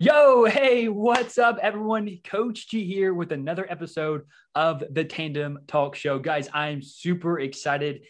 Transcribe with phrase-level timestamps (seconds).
[0.00, 2.18] Yo, hey, what's up, everyone?
[2.24, 4.22] Coach G here with another episode
[4.56, 6.18] of the Tandem Talk Show.
[6.18, 8.02] Guys, I'm super excited.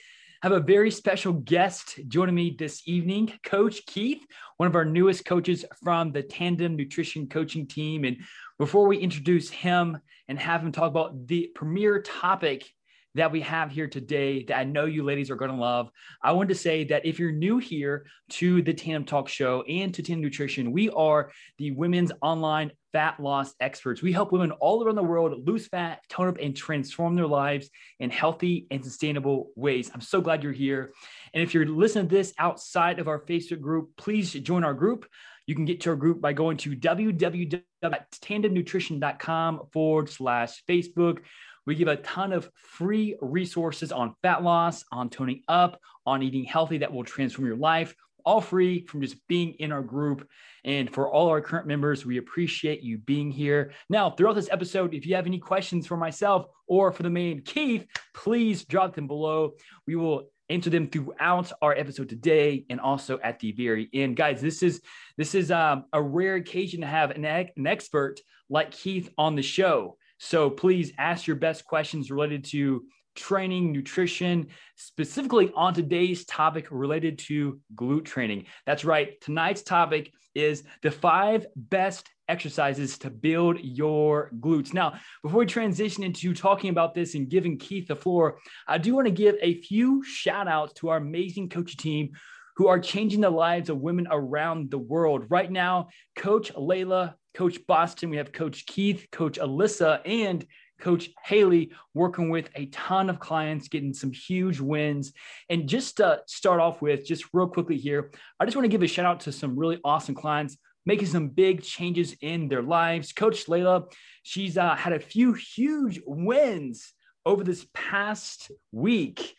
[0.43, 4.25] I have a very special guest joining me this evening, Coach Keith,
[4.57, 8.05] one of our newest coaches from the Tandem Nutrition Coaching Team.
[8.05, 8.17] And
[8.59, 9.99] before we introduce him
[10.29, 12.67] and have him talk about the premier topic
[13.15, 15.91] that we have here today that I know you ladies are going to love.
[16.23, 19.95] I want to say that if you're new here to the Tandem Talk Show and
[19.95, 24.03] to Tandem Nutrition, we are the women's online fat loss experts.
[24.03, 27.69] We help women all around the world lose fat, tone up, and transform their lives
[27.99, 29.91] in healthy and sustainable ways.
[29.93, 30.93] I'm so glad you're here.
[31.33, 35.07] And if you're listening to this outside of our Facebook group, please join our group.
[35.47, 41.19] You can get to our group by going to www.tandemnutrition.com forward slash Facebook.
[41.67, 46.45] We give a ton of free resources on fat loss, on toning up, on eating
[46.45, 50.27] healthy that will transform your life, all free from just being in our group.
[50.65, 53.73] And for all our current members, we appreciate you being here.
[53.89, 57.43] Now, throughout this episode, if you have any questions for myself or for the main
[57.43, 59.53] Keith, please drop them below.
[59.87, 64.41] We will answer them throughout our episode today and also at the very end guys
[64.41, 64.81] this is
[65.17, 68.21] this is um, a rare occasion to have an, an expert
[68.51, 74.49] like keith on the show so please ask your best questions related to training, nutrition,
[74.77, 78.47] specifically on today's topic related to glute training.
[78.67, 79.21] That's right.
[79.21, 84.73] Tonight's topic is the five best exercises to build your glutes.
[84.73, 88.95] Now, before we transition into talking about this and giving Keith the floor, I do
[88.95, 92.13] want to give a few shout outs to our amazing coaching team
[92.57, 95.27] who are changing the lives of women around the world.
[95.29, 100.47] Right now, Coach Layla Coach Boston, we have Coach Keith, Coach Alyssa, and
[100.81, 105.13] Coach Haley working with a ton of clients, getting some huge wins.
[105.49, 108.83] And just to start off with, just real quickly here, I just want to give
[108.83, 113.13] a shout out to some really awesome clients making some big changes in their lives.
[113.13, 113.91] Coach Layla,
[114.23, 116.93] she's uh, had a few huge wins
[117.25, 119.35] over this past week.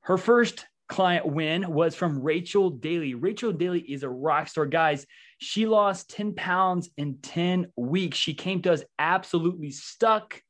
[0.00, 3.14] Her first client win was from Rachel Daly.
[3.14, 5.06] Rachel Daly is a rock star, guys.
[5.38, 8.16] She lost 10 pounds in 10 weeks.
[8.16, 10.40] She came to us absolutely stuck,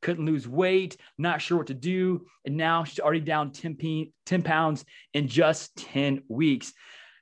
[0.00, 2.26] couldn't lose weight, not sure what to do.
[2.44, 6.72] And now she's already down 10, 10 pounds in just 10 weeks.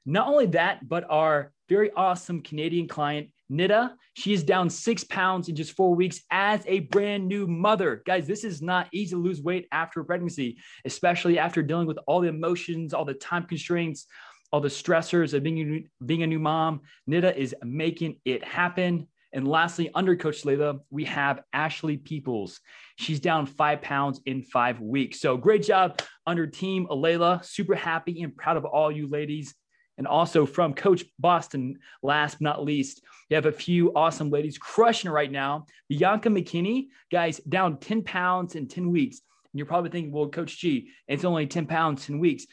[0.05, 5.49] Not only that, but our very awesome Canadian client, Nita, she is down six pounds
[5.49, 8.03] in just four weeks as a brand new mother.
[8.07, 12.21] Guys, this is not easy to lose weight after pregnancy, especially after dealing with all
[12.21, 14.07] the emotions, all the time constraints,
[14.53, 16.81] all the stressors of being, being a new mom.
[17.07, 19.07] Nita is making it happen.
[19.33, 22.61] And lastly, under Coach Layla, we have Ashley Peoples.
[22.97, 25.21] She's down five pounds in five weeks.
[25.21, 27.45] So great job under Team Layla.
[27.45, 29.55] Super happy and proud of all you ladies.
[29.99, 34.59] And also from Coach Boston, last but not least, you have a few awesome ladies
[34.59, 35.67] crushing right now.
[35.89, 39.21] Bianca McKinney, guys, down 10 pounds in 10 weeks.
[39.53, 42.47] And you're probably thinking, well, Coach G, it's only 10 pounds, 10 weeks.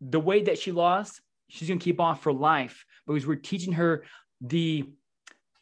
[0.00, 3.74] The weight that she lost, she's going to keep off for life because we're teaching
[3.74, 4.04] her
[4.40, 4.84] the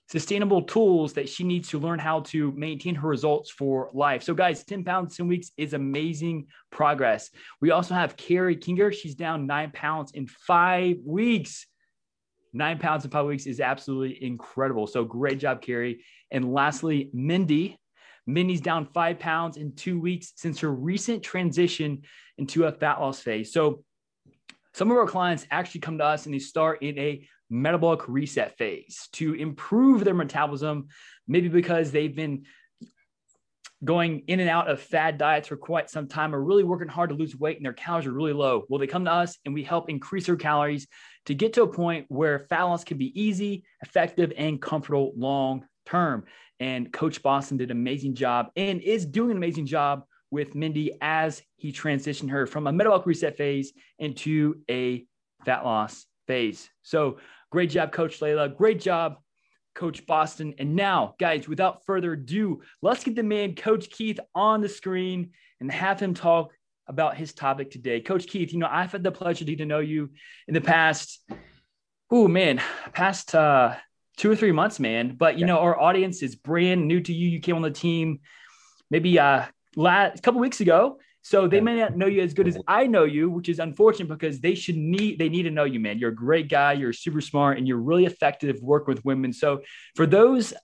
[0.08, 4.22] sustainable tools that she needs to learn how to maintain her results for life.
[4.22, 7.30] So, guys, 10 pounds, 10 weeks is amazing progress.
[7.60, 8.92] We also have Carrie Kinger.
[8.92, 11.66] She's down nine pounds in five weeks.
[12.52, 14.86] Nine pounds in five weeks is absolutely incredible.
[14.86, 16.04] So, great job, Carrie.
[16.30, 17.78] And lastly, Mindy.
[18.28, 22.02] Mindy's down five pounds in two weeks since her recent transition
[22.38, 23.52] into a fat loss phase.
[23.52, 23.84] So,
[24.72, 28.56] some of our clients actually come to us and they start in a metabolic reset
[28.56, 30.88] phase to improve their metabolism,
[31.28, 32.44] maybe because they've been
[33.84, 37.10] going in and out of fad diets for quite some time or really working hard
[37.10, 38.64] to lose weight and their calories are really low.
[38.68, 40.86] Well, they come to us and we help increase their calories
[41.26, 45.66] to get to a point where fat loss can be easy, effective, and comfortable long
[45.84, 46.24] term.
[46.58, 50.96] And Coach Boston did an amazing job and is doing an amazing job with Mindy
[51.00, 55.06] as he transitioned her from a metabolic reset phase into a
[55.44, 56.68] fat loss phase.
[56.82, 57.18] So
[57.56, 58.54] great job, Coach Layla.
[58.54, 59.16] Great job,
[59.74, 60.52] Coach Boston.
[60.58, 65.30] And now, guys, without further ado, let's get the man, Coach Keith, on the screen
[65.58, 66.52] and have him talk
[66.86, 68.02] about his topic today.
[68.02, 70.10] Coach Keith, you know, I've had the pleasure to know you
[70.46, 71.26] in the past,
[72.10, 72.60] oh man,
[72.92, 73.74] past uh,
[74.18, 75.16] two or three months, man.
[75.16, 75.54] But, you yeah.
[75.54, 77.26] know, our audience is brand new to you.
[77.30, 78.20] You came on the team
[78.90, 80.98] maybe uh, last couple weeks ago.
[81.26, 84.08] So they may not know you as good as I know you, which is unfortunate
[84.08, 85.98] because they should need they need to know you, man.
[85.98, 89.32] You're a great guy, you're super smart, and you're really effective working with women.
[89.32, 89.62] So
[89.96, 90.54] for those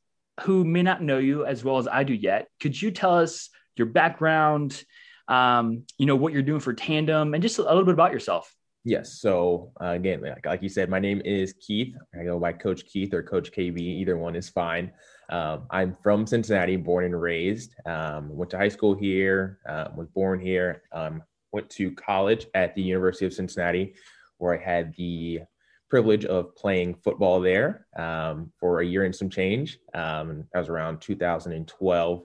[0.42, 3.50] who may not know you as well as I do yet, could you tell us
[3.74, 4.84] your background,
[5.26, 8.54] um, you know, what you're doing for Tandem, and just a little bit about yourself?
[8.84, 9.20] Yes.
[9.20, 11.96] So uh, again, like, like, you said, my name is Keith.
[12.16, 13.80] I go by Coach Keith or Coach KB.
[13.80, 14.92] Either one is fine.
[15.30, 17.74] Um, I'm from Cincinnati, born and raised.
[17.86, 19.58] Um, went to high school here.
[19.68, 20.82] Uh, was born here.
[20.92, 21.22] Um,
[21.52, 23.94] went to college at the University of Cincinnati,
[24.38, 25.40] where I had the
[25.88, 29.78] privilege of playing football there um, for a year and some change.
[29.94, 32.24] Um, that was around 2012.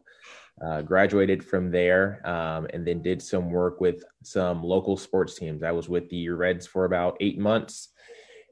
[0.60, 5.62] Uh, graduated from there um, and then did some work with some local sports teams.
[5.62, 7.90] I was with the Reds for about eight months.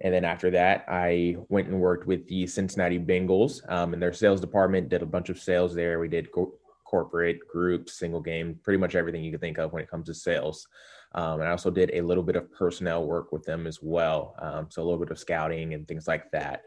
[0.02, 4.14] And then after that, I went and worked with the Cincinnati Bengals um, in their
[4.14, 6.00] sales department, did a bunch of sales there.
[6.00, 6.54] We did co-
[6.84, 10.14] corporate groups, single game, pretty much everything you can think of when it comes to
[10.14, 10.68] sales.
[11.14, 14.36] Um, and I also did a little bit of personnel work with them as well.
[14.40, 16.64] Um, so a little bit of scouting and things like that.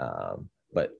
[0.00, 0.90] Um, but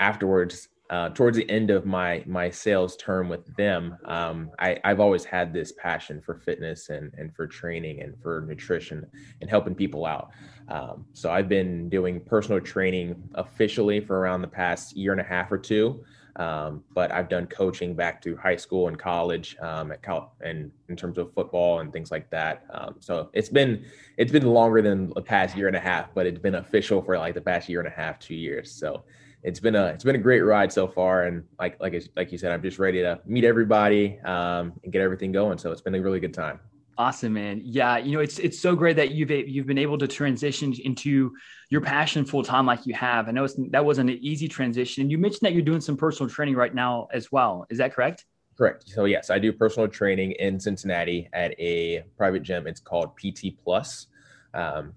[0.00, 5.00] afterwards, uh, towards the end of my my sales term with them, um, I, I've
[5.00, 9.06] always had this passion for fitness and and for training and for nutrition
[9.40, 10.28] and helping people out.
[10.72, 15.24] Um, so I've been doing personal training officially for around the past year and a
[15.24, 16.02] half or two.
[16.36, 20.70] Um, but I've done coaching back to high school and college um, at Cal- and
[20.88, 22.64] in terms of football and things like that.
[22.70, 23.84] Um, so it's been
[24.16, 27.18] it's been longer than the past year and a half, but it's been official for
[27.18, 28.72] like the past year and a half, two years.
[28.72, 29.04] So
[29.42, 32.38] it's been a it's been a great ride so far, and like like like you
[32.38, 35.58] said, I'm just ready to meet everybody um, and get everything going.
[35.58, 36.60] So it's been a really good time.
[36.98, 37.62] Awesome, man.
[37.64, 41.32] Yeah, you know it's it's so great that you've you've been able to transition into
[41.70, 43.28] your passion full time like you have.
[43.28, 45.02] I know it's, that wasn't an easy transition.
[45.02, 47.66] And you mentioned that you're doing some personal training right now as well.
[47.70, 48.26] Is that correct?
[48.58, 48.88] Correct.
[48.88, 52.66] So yes, I do personal training in Cincinnati at a private gym.
[52.66, 54.08] It's called PT Plus.
[54.52, 54.92] Um,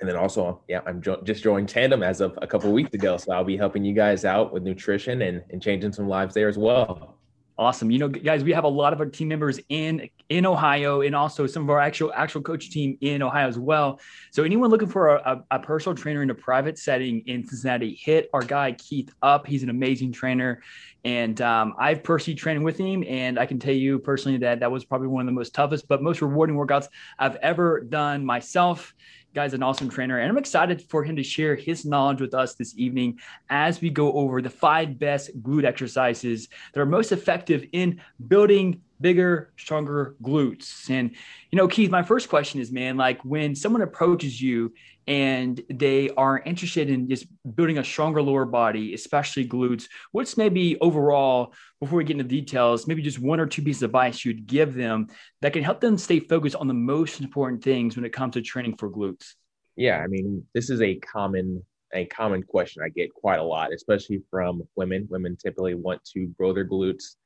[0.00, 2.94] and then also, yeah, I'm jo- just joined Tandem as of a couple of weeks
[2.94, 3.16] ago.
[3.16, 6.48] So I'll be helping you guys out with nutrition and, and changing some lives there
[6.48, 7.18] as well.
[7.58, 7.90] Awesome.
[7.90, 11.14] You know, guys, we have a lot of our team members in in Ohio, and
[11.14, 14.00] also some of our actual actual coach team in Ohio as well.
[14.30, 17.94] So anyone looking for a, a, a personal trainer in a private setting in Cincinnati,
[17.94, 19.46] hit our guy Keith up.
[19.46, 20.62] He's an amazing trainer,
[21.04, 24.72] and um, I've personally trained with him, and I can tell you personally that that
[24.72, 26.88] was probably one of the most toughest but most rewarding workouts
[27.18, 28.94] I've ever done myself
[29.34, 32.54] guy's an awesome trainer, and I'm excited for him to share his knowledge with us
[32.54, 33.18] this evening
[33.48, 38.80] as we go over the five best glute exercises that are most effective in building
[39.00, 40.88] bigger, stronger glutes.
[40.88, 41.10] And,
[41.50, 44.72] you know, Keith, my first question is, man, like when someone approaches you
[45.06, 50.78] and they are interested in just building a stronger lower body, especially glutes, what's maybe
[50.80, 54.46] overall, before we get into details, maybe just one or two pieces of advice you'd
[54.46, 55.08] give them
[55.40, 58.42] that can help them stay focused on the most important things when it comes to
[58.42, 59.34] training for glutes?
[59.76, 61.64] Yeah, I mean, this is a common
[61.94, 65.06] a common question I get quite a lot, especially from women.
[65.10, 67.16] Women typically want to grow their glutes,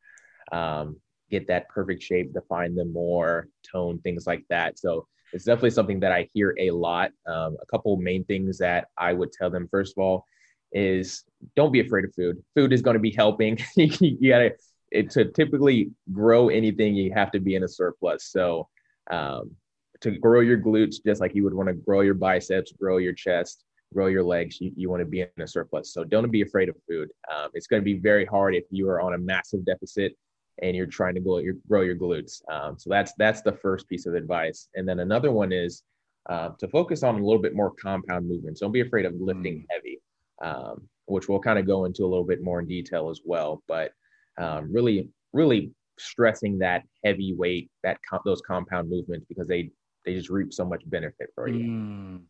[0.51, 0.97] um,
[1.31, 4.79] get that perfect shape, define them more, tone, things like that.
[4.79, 5.07] So
[5.37, 7.13] it's definitely something that I hear a lot.
[7.27, 10.25] Um, a couple main things that I would tell them, first of all,
[10.73, 11.25] is
[11.55, 12.43] don't be afraid of food.
[12.55, 13.59] Food is going to be helping.
[13.77, 14.51] you got
[14.93, 18.25] to, to typically grow anything, you have to be in a surplus.
[18.25, 18.69] So,
[19.11, 19.53] um,
[20.01, 23.13] to grow your glutes, just like you would want to grow your biceps, grow your
[23.13, 25.93] chest, grow your legs, you, you want to be in a surplus.
[25.93, 27.09] So don't be afraid of food.
[27.35, 30.17] Um, it's going to be very hard if you are on a massive deficit
[30.63, 32.41] and you're trying to grow your, grow your glutes.
[32.51, 34.69] Um, so that's that's the first piece of advice.
[34.75, 35.83] And then another one is
[36.29, 38.61] uh, to focus on a little bit more compound movements.
[38.61, 39.67] Don't be afraid of lifting mm.
[39.71, 40.01] heavy,
[40.43, 43.63] um, which we'll kind of go into a little bit more in detail as well.
[43.69, 43.93] But
[44.39, 49.71] um, really, really stressing that heavy weight, that com- those compound movements because they
[50.05, 51.65] they just reap so much benefit for you.
[51.65, 52.21] Mm.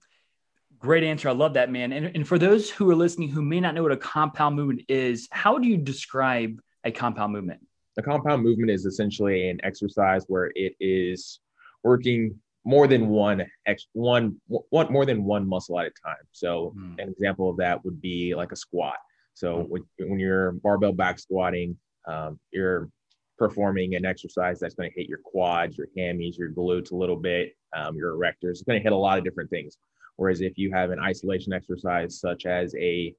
[0.79, 1.29] Great answer.
[1.29, 1.93] I love that, man.
[1.93, 4.83] And, and for those who are listening who may not know what a compound movement
[4.89, 7.66] is, how do you describe a compound movement?
[7.97, 11.41] The compound movement is essentially an exercise where it is
[11.83, 16.25] working more than one ex one one more than one muscle at a time.
[16.33, 17.01] So mm.
[17.01, 18.97] an example of that would be like a squat.
[19.35, 19.69] So mm.
[19.69, 21.77] when, when you're barbell back squatting,
[22.07, 22.91] um, you're
[23.39, 27.17] performing an exercise that's going to hit your quads, your hammies, your glutes a little
[27.17, 28.53] bit, um, your erectors.
[28.53, 29.77] It's going to hit a lot of different things.
[30.17, 33.15] Whereas if you have an isolation exercise such as a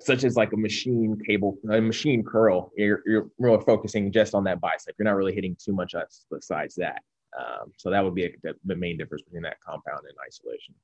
[0.00, 4.44] such as like a machine cable, a machine curl, you're, you're really focusing just on
[4.44, 4.94] that bicep.
[4.98, 7.02] You're not really hitting too much else besides that.
[7.38, 8.30] Um, so that would be a,
[8.64, 10.74] the main difference between that compound and isolation.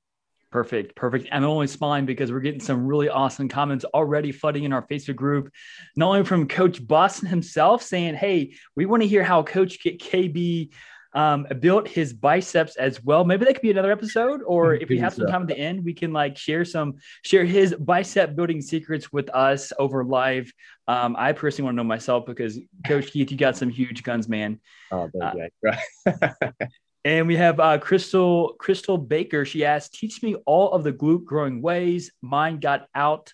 [0.50, 1.28] Perfect, perfect.
[1.32, 5.16] I'm only smiling because we're getting some really awesome comments already flooding in our Facebook
[5.16, 5.50] group,
[5.96, 9.98] not only from Coach Boston himself saying, "Hey, we want to hear how Coach get
[9.98, 10.70] KB
[11.14, 13.24] um, built his biceps as well.
[13.24, 15.84] Maybe that could be another episode, or if we have some time at the end,
[15.84, 20.52] we can like share some share his bicep building secrets with us over live.
[20.88, 24.28] Um, I personally want to know myself because Coach Keith, you got some huge guns,
[24.28, 24.60] man.
[24.90, 26.12] Oh, thank you.
[27.04, 29.44] And we have uh, Crystal Crystal Baker.
[29.44, 32.12] She asked, "Teach me all of the glute growing ways.
[32.22, 33.32] Mine got out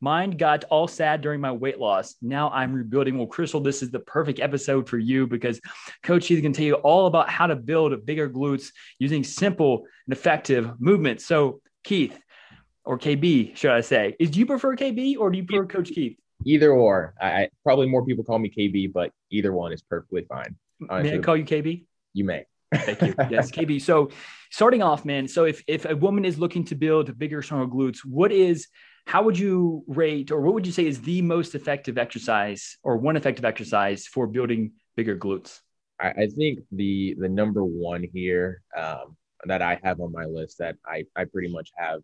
[0.00, 2.16] Mine got all sad during my weight loss.
[2.22, 3.18] Now I'm rebuilding.
[3.18, 5.60] Well, Crystal, this is the perfect episode for you because
[6.02, 10.16] Coach Keith can tell you all about how to build bigger glutes using simple and
[10.16, 11.26] effective movements.
[11.26, 12.18] So, Keith,
[12.84, 15.90] or KB, should I say, is do you prefer KB or do you prefer Coach
[15.90, 16.16] Keith?
[16.46, 17.14] Either or.
[17.20, 20.56] I, probably more people call me KB, but either one is perfectly fine.
[20.88, 21.12] Honestly.
[21.12, 21.84] May I call you KB?
[22.14, 22.46] You may.
[22.74, 23.14] Thank you.
[23.30, 23.82] Yes, KB.
[23.82, 24.08] So,
[24.50, 25.28] starting off, man.
[25.28, 28.68] So, if if a woman is looking to build bigger, stronger glutes, what is
[29.10, 32.96] how would you rate or what would you say is the most effective exercise or
[32.96, 35.58] one effective exercise for building bigger glutes?
[35.98, 40.58] I, I think the the number one here um, that i have on my list
[40.58, 42.02] that i i pretty much have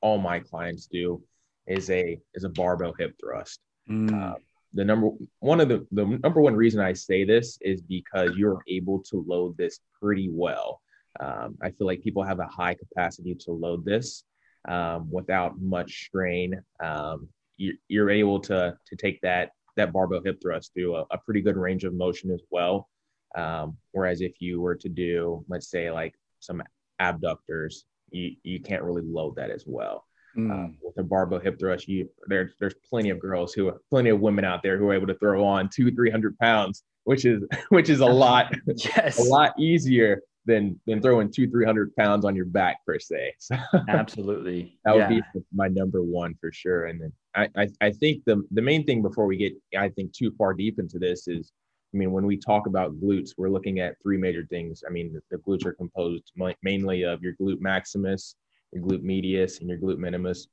[0.00, 1.22] all my clients do
[1.66, 3.60] is a is a barbell hip thrust.
[3.90, 4.10] Mm.
[4.18, 4.36] uh,
[4.72, 8.62] the number one of the the number one reason i say this is because you're
[8.66, 10.80] able to load this pretty well.
[11.18, 14.24] Um, i feel like people have a high capacity to load this
[14.68, 16.62] um, without much strain.
[16.82, 21.18] Um, you, are able to to take that that barbell hip thrust through a, a
[21.18, 22.88] pretty good range of motion as well.
[23.36, 26.62] Um, whereas if you were to do, let's say, like some
[26.98, 30.04] abductors, you, you can't really load that as well.
[30.36, 30.74] Mm.
[30.82, 34.44] With a barbell hip thrust, you there, there's plenty of girls who, plenty of women
[34.44, 37.88] out there who are able to throw on two, three hundred pounds, which is which
[37.88, 39.18] is a lot, yes.
[39.18, 43.34] a lot easier than than throwing two three hundred pounds on your back per se.
[43.40, 43.56] So
[43.88, 45.20] absolutely, that would yeah.
[45.34, 46.86] be my number one for sure.
[46.86, 50.12] And then I, I I think the the main thing before we get I think
[50.12, 51.52] too far deep into this is.
[51.92, 54.84] I mean, when we talk about glutes, we're looking at three major things.
[54.86, 56.30] I mean, the, the glutes are composed
[56.62, 58.36] mainly of your glute maximus,
[58.72, 60.46] your glute medius, and your glute minimus.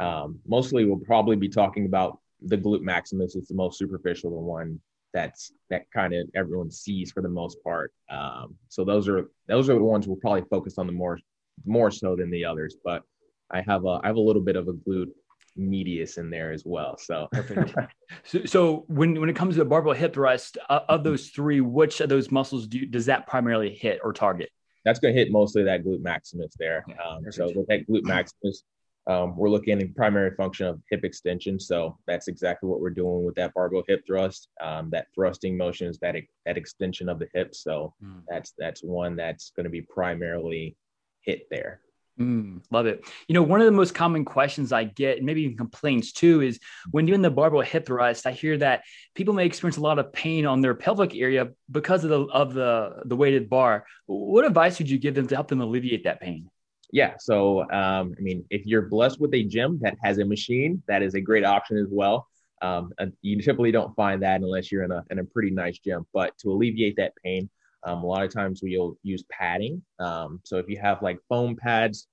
[0.00, 3.36] Um, mostly, we'll probably be talking about the glute maximus.
[3.36, 4.80] It's the most superficial one
[5.16, 7.90] that's that kind of everyone sees for the most part.
[8.10, 11.18] Um, so those are those are the ones we'll probably focus on the more
[11.64, 12.76] more so than the others.
[12.84, 13.02] But
[13.50, 15.10] I have a I have a little bit of a glute
[15.56, 16.98] medius in there as well.
[16.98, 17.74] So perfect.
[18.24, 21.62] so, so when when it comes to the barbell hip thrust, uh, of those three,
[21.62, 24.50] which of those muscles do you, does that primarily hit or target?
[24.84, 26.84] That's going to hit mostly that glute maximus there.
[26.86, 28.64] Yeah, um, so with that glute maximus,
[29.06, 31.60] um, we're looking at the primary function of hip extension.
[31.60, 34.48] So that's exactly what we're doing with that barbell hip thrust.
[34.60, 37.54] Um, that thrusting motion is that, that extension of the hip.
[37.54, 38.22] So mm.
[38.28, 40.76] that's, that's one that's going to be primarily
[41.20, 41.80] hit there.
[42.18, 43.04] Mm, love it.
[43.28, 46.40] You know, one of the most common questions I get, and maybe even complaints too,
[46.40, 46.58] is
[46.90, 48.84] when doing the barbell hip thrust, I hear that
[49.14, 52.54] people may experience a lot of pain on their pelvic area because of the of
[52.54, 53.84] the the weighted bar.
[54.06, 56.50] What advice would you give them to help them alleviate that pain?
[56.92, 60.82] Yeah so um, i mean if you're blessed with a gym that has a machine
[60.88, 62.28] that is a great option as well.
[62.62, 62.90] Um,
[63.20, 66.06] you typically don't find that unless you're in a, in a pretty nice gym.
[66.14, 67.50] But to alleviate that pain
[67.84, 69.82] um, a lot of times we'll use padding.
[69.98, 72.08] Um, so if you have like foam pads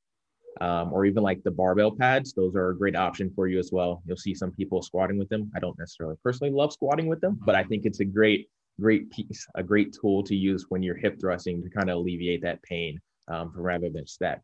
[0.59, 3.71] um, or even like the barbell pads those are a great option for you as
[3.71, 4.03] well.
[4.05, 5.49] You'll see some people squatting with them.
[5.55, 8.49] I don't necessarily personally love squatting with them but i think it's a great
[8.79, 12.41] great piece a great tool to use when you're hip thrusting to kind of alleviate
[12.41, 14.41] that pain um, rather than that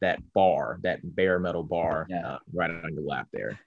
[0.00, 2.26] that bar, that bare metal bar, yeah.
[2.26, 3.58] uh, right on your lap there.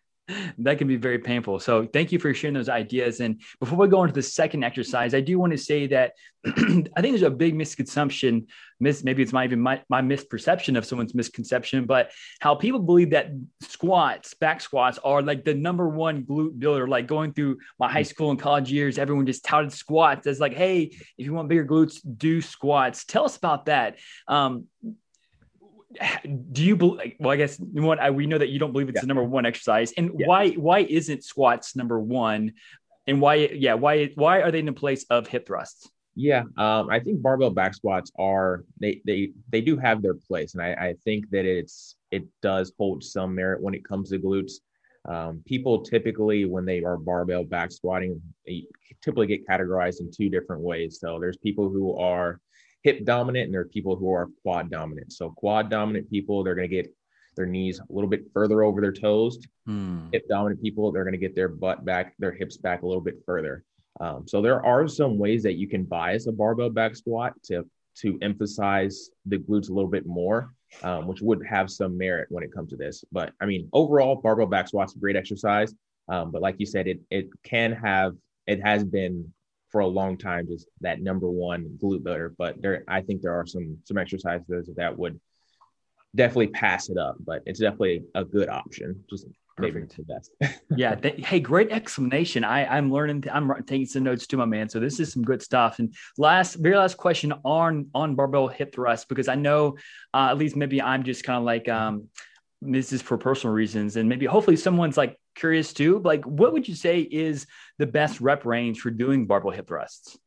[0.60, 1.60] That can be very painful.
[1.60, 3.20] So, thank you for sharing those ideas.
[3.20, 6.14] And before we go into the second exercise, I do want to say that
[6.46, 8.48] I think there's a big misconception.
[8.80, 13.32] Maybe it's my even my, my misperception of someone's misconception, but how people believe that
[13.62, 16.88] squats, back squats, are like the number one glute builder.
[16.88, 20.54] Like going through my high school and college years, everyone just touted squats as like,
[20.54, 20.84] hey,
[21.18, 23.06] if you want bigger glutes, do squats.
[23.06, 24.00] Tell us about that.
[24.28, 24.68] Um,
[26.52, 27.60] do you believe well i guess
[28.00, 29.02] I, we know that you don't believe it's yeah.
[29.02, 29.94] the number one exercise.
[29.98, 30.28] And yeah.
[30.28, 32.54] why why isn't squats number one?
[33.08, 35.90] And why yeah why why are they in the place of hip thrusts?
[36.16, 40.54] Yeah um, i think barbell back squats are they they they do have their place.
[40.54, 44.20] And i i think that it's it does hold some merit when it comes to
[44.20, 44.54] glutes.
[45.06, 48.66] Um, people typically when they are barbell back squatting they
[49.02, 51.00] typically get categorized in two different ways.
[51.02, 52.40] So there's people who are
[52.84, 55.12] hip dominant and there are people who are quad dominant.
[55.14, 56.94] So quad dominant people, they're going to get
[57.36, 59.40] their knees a little bit further over their toes.
[59.66, 60.10] Hmm.
[60.12, 63.02] Hip dominant people, they're going to get their butt back, their hips back a little
[63.02, 63.64] bit further.
[64.00, 67.66] Um, so there are some ways that you can bias a barbell back squat to
[68.02, 70.54] to emphasize the glutes a little bit more.
[70.82, 73.04] um, which would have some merit when it comes to this.
[73.12, 75.74] But I mean, overall, barbell back squats, a great exercise.
[76.10, 78.16] Um, but like you said, it it can have
[78.48, 79.32] it has been
[79.74, 82.34] for a long time just that number one glute builder.
[82.38, 85.20] But there, I think there are some some exercises that would
[86.16, 87.18] definitely pass it up.
[87.20, 89.04] But it's definitely a good option.
[89.10, 89.26] Just
[89.58, 89.98] Perfect.
[89.98, 90.32] the best.
[90.78, 90.94] yeah.
[90.94, 92.44] Th- hey, great explanation.
[92.44, 93.24] I, I'm learning.
[93.32, 94.70] I'm taking some notes too, my man.
[94.70, 95.80] So this is some good stuff.
[95.80, 99.78] And last, very last question on on barbell hip thrust because I know
[100.14, 102.10] uh, at least maybe I'm just kind of like um,
[102.62, 106.00] this is for personal reasons, and maybe hopefully someone's like curious too.
[106.00, 107.48] Like, what would you say is
[107.78, 110.18] the best rep range for doing barbell hip thrusts?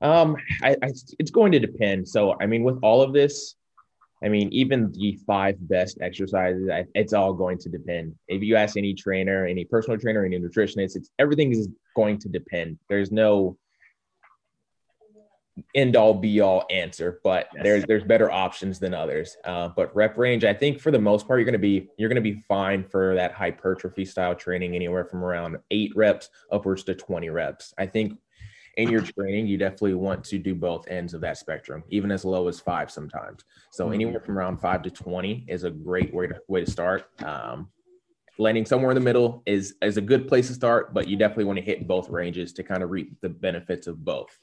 [0.00, 2.08] Um, I, I, it's going to depend.
[2.08, 3.56] So, I mean, with all of this,
[4.22, 8.14] I mean, even the five best exercises, it's all going to depend.
[8.26, 12.28] If you ask any trainer, any personal trainer, any nutritionist, it's everything is going to
[12.28, 12.78] depend.
[12.88, 13.56] There's no
[15.74, 17.62] end all be all answer, but yes.
[17.62, 19.36] there's there's better options than others.
[19.44, 22.20] Uh, but rep range, I think for the most part, you're gonna be you're gonna
[22.20, 27.30] be fine for that hypertrophy style training, anywhere from around eight reps upwards to 20
[27.30, 27.74] reps.
[27.78, 28.18] I think
[28.76, 32.24] in your training, you definitely want to do both ends of that spectrum, even as
[32.24, 33.44] low as five sometimes.
[33.70, 33.94] So mm-hmm.
[33.94, 37.06] anywhere from around five to 20 is a great way to way to start.
[37.22, 37.68] Um,
[38.38, 41.44] landing somewhere in the middle is is a good place to start, but you definitely
[41.44, 44.38] want to hit both ranges to kind of reap the benefits of both.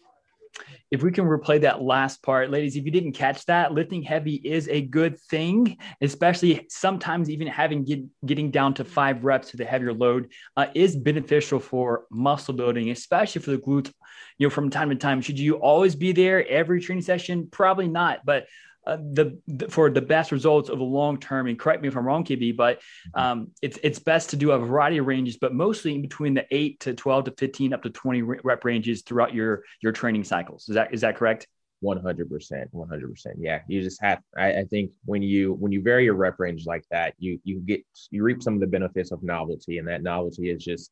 [0.91, 4.35] If we can replay that last part, ladies, if you didn't catch that, lifting heavy
[4.35, 9.57] is a good thing, especially sometimes even having get, getting down to five reps to
[9.57, 13.91] the heavier load uh, is beneficial for muscle building, especially for the glutes.
[14.37, 17.47] You know, from time to time, should you always be there every training session?
[17.51, 18.45] Probably not, but
[18.85, 21.47] uh, the, the, for the best results of the long term.
[21.47, 23.19] And correct me if I'm wrong, KB, but mm-hmm.
[23.19, 26.45] um, it's it's best to do a variety of ranges, but mostly in between the
[26.51, 30.67] eight to twelve to fifteen up to twenty rep ranges throughout your your training cycles.
[30.69, 31.47] Is that is that correct?
[31.81, 33.35] One hundred percent, one hundred percent.
[33.39, 34.19] Yeah, you just have.
[34.37, 37.59] I, I, think when you when you vary your rep range like that, you you
[37.59, 40.91] get you reap some of the benefits of novelty, and that novelty is just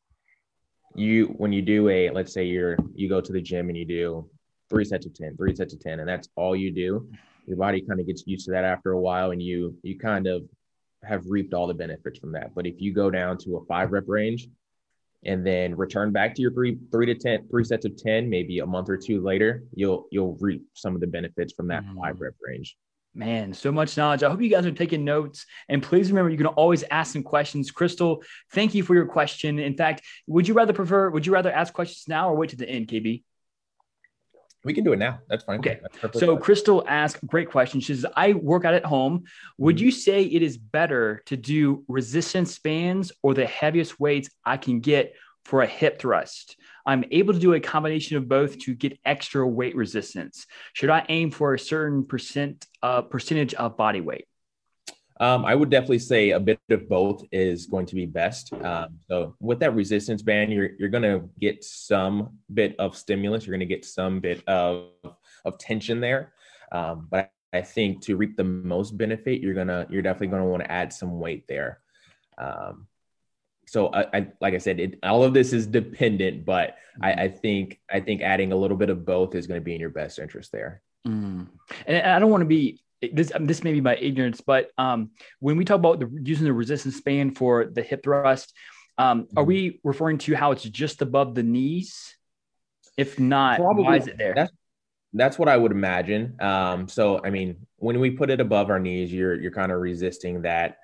[0.94, 3.84] you when you do a let's say you're you go to the gym and you
[3.84, 4.28] do
[4.70, 7.08] three sets of 10 three sets of 10 and that's all you do
[7.46, 10.26] your body kind of gets used to that after a while and you you kind
[10.26, 10.42] of
[11.02, 13.92] have reaped all the benefits from that but if you go down to a five
[13.92, 14.48] rep range
[15.24, 18.60] and then return back to your three three to ten three sets of 10 maybe
[18.60, 21.94] a month or two later you'll you'll reap some of the benefits from that mm.
[22.00, 22.76] five rep range
[23.16, 24.24] Man, so much knowledge.
[24.24, 25.46] I hope you guys are taking notes.
[25.68, 27.70] And please remember, you can always ask some questions.
[27.70, 29.60] Crystal, thank you for your question.
[29.60, 32.56] In fact, would you rather prefer, would you rather ask questions now or wait to
[32.56, 33.22] the end, KB?
[34.64, 35.20] We can do it now.
[35.28, 35.58] That's fine.
[35.58, 35.80] Okay.
[36.00, 36.42] That's so fine.
[36.42, 37.80] Crystal asked great question.
[37.80, 39.24] She says, I work out at home.
[39.58, 39.84] Would mm-hmm.
[39.84, 44.80] you say it is better to do resistance bands or the heaviest weights I can
[44.80, 46.56] get for a hip thrust?
[46.86, 50.46] I'm able to do a combination of both to get extra weight resistance.
[50.72, 54.26] Should I aim for a certain percent uh, percentage of body weight?
[55.20, 58.52] Um, I would definitely say a bit of both is going to be best.
[58.52, 63.46] Um, so with that resistance band, you're you're going to get some bit of stimulus.
[63.46, 64.88] You're going to get some bit of
[65.44, 66.32] of tension there.
[66.72, 70.48] Um, but I think to reap the most benefit, you're gonna you're definitely going to
[70.48, 71.78] want to add some weight there.
[72.36, 72.88] Um,
[73.66, 77.28] so I, I, like I said, it, all of this is dependent, but I, I
[77.28, 79.90] think I think adding a little bit of both is going to be in your
[79.90, 80.82] best interest there.
[81.06, 81.48] Mm.
[81.86, 85.10] And I don't want to be this um, this may be my ignorance, but um,
[85.40, 88.52] when we talk about the, using the resistance band for the hip thrust,
[88.98, 89.48] um, are mm-hmm.
[89.48, 92.16] we referring to how it's just above the knees?
[92.96, 94.34] If not, Probably, why is it there?
[94.34, 94.52] That's,
[95.12, 96.36] that's what I would imagine.
[96.40, 99.80] Um, so I mean, when we put it above our knees, you're you're kind of
[99.80, 100.78] resisting that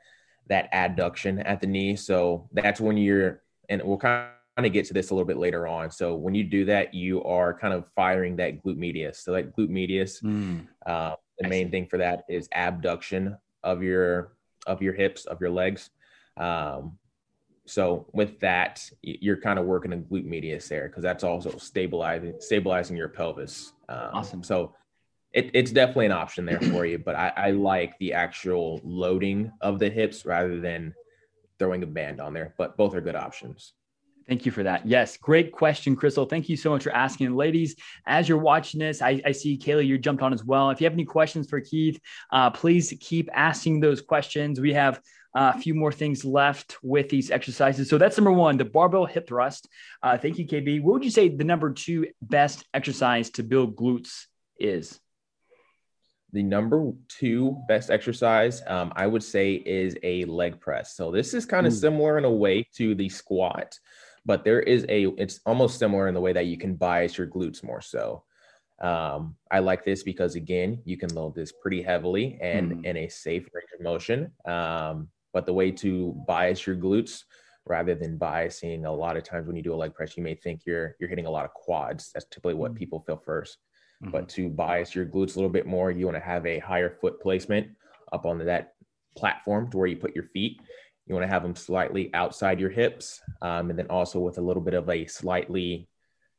[0.51, 1.97] that adduction at the knee.
[1.97, 4.27] So that's when you're, and we'll kind
[4.59, 5.93] of get to this a little bit later on.
[5.93, 9.21] So when you do that, you are kind of firing that glute medius.
[9.21, 10.21] So that glute medius.
[10.21, 10.67] Mm.
[10.85, 14.33] Uh, the main thing for that is abduction of your
[14.67, 15.91] of your hips of your legs.
[16.37, 16.99] Um,
[17.67, 22.35] so with that you're kind of working a glute medius there because that's also stabilizing
[22.41, 23.73] stabilizing your pelvis.
[23.89, 24.43] Um, awesome.
[24.43, 24.75] so
[25.33, 29.53] it, it's definitely an option there for you but I, I like the actual loading
[29.61, 30.95] of the hips rather than
[31.59, 33.75] throwing a band on there but both are good options
[34.29, 34.87] Thank you for that.
[34.87, 36.25] Yes, great question, Crystal.
[36.25, 37.35] Thank you so much for asking.
[37.35, 37.75] Ladies,
[38.07, 40.71] as you're watching this, I, I see Kayla, you jumped on as well.
[40.71, 42.01] If you have any questions for Keith,
[42.33, 44.61] uh, please keep asking those questions.
[44.61, 45.01] We have
[45.35, 47.89] uh, a few more things left with these exercises.
[47.89, 49.69] So that's number one, the barbell hip thrust.
[50.03, 50.83] Uh, thank you, KB.
[50.83, 54.27] What would you say the number two best exercise to build glutes
[54.59, 55.01] is?
[56.33, 60.95] The number two best exercise, um, I would say, is a leg press.
[60.95, 63.77] So this is kind of similar in a way to the squat
[64.27, 67.27] but there is a it's almost similar in the way that you can bias your
[67.27, 68.23] glutes more so
[68.81, 72.85] Um, I like this because again, you can load this pretty heavily and mm.
[72.85, 74.33] in a safe range of motion.
[74.47, 77.25] Um, but the way to bias your glutes
[77.67, 80.35] rather than biasing a lot of times when you do a leg press, you may
[80.35, 82.11] think you're you're hitting a lot of quads.
[82.13, 82.77] That's typically what mm.
[82.77, 83.57] people feel 1st
[84.03, 84.11] mm-hmm.
[84.11, 86.91] But to bias your glutes a little bit more, you want to have a higher
[87.01, 87.69] foot placement
[88.13, 88.73] up on that
[89.17, 90.61] platform to where you put your feet.
[91.11, 94.41] You want to have them slightly outside your hips, um, and then also with a
[94.41, 95.89] little bit of a slightly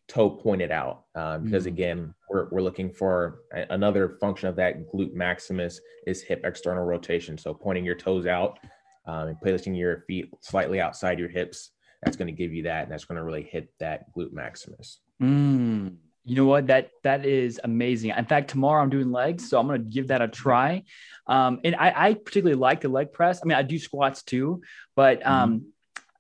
[0.08, 1.04] toe pointed out.
[1.14, 1.74] Um, because mm-hmm.
[1.74, 6.86] again, we're, we're looking for a, another function of that glute maximus is hip external
[6.86, 7.38] rotation.
[7.38, 8.60] So pointing your toes out
[9.06, 12.84] um, and placing your feet slightly outside your hips, that's going to give you that,
[12.84, 15.02] and that's going to really hit that glute maximus.
[15.22, 15.98] Mm.
[16.24, 16.68] You know what?
[16.68, 18.12] That that is amazing.
[18.12, 20.84] In fact, tomorrow I'm doing legs, so I'm going to give that a try.
[21.28, 23.42] Um, and I, I, particularly like the leg press.
[23.44, 24.62] I mean, I do squats too,
[24.96, 25.32] but mm-hmm.
[25.32, 25.68] um, mm-hmm.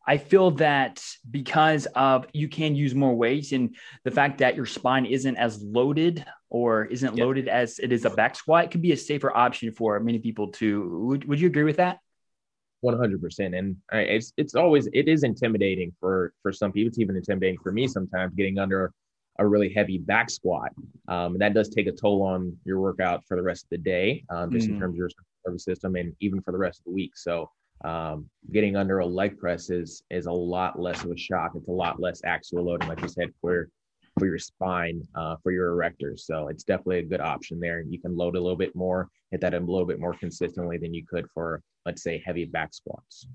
[0.07, 4.65] I feel that because of you can use more weight and the fact that your
[4.65, 8.81] spine isn't as loaded or isn't loaded as it is a back squat, it could
[8.81, 11.05] be a safer option for many people too.
[11.07, 11.99] Would, would you agree with that?
[12.83, 17.59] 100% and it's it's always it is intimidating for for some people it's even intimidating
[17.61, 18.91] for me sometimes getting under
[19.41, 20.71] a really heavy back squat.
[21.07, 23.77] Um, and that does take a toll on your workout for the rest of the
[23.77, 24.73] day, um, just mm.
[24.73, 25.09] in terms of your
[25.45, 27.17] nervous system and even for the rest of the week.
[27.17, 27.49] So
[27.83, 31.53] um, getting under a leg press is is a lot less of a shock.
[31.55, 33.69] It's a lot less axial loading, like you said, for
[34.19, 36.19] for your spine, uh, for your erectors.
[36.19, 37.81] So it's definitely a good option there.
[37.81, 40.93] You can load a little bit more, hit that a little bit more consistently than
[40.93, 43.25] you could for, let's say, heavy back squats.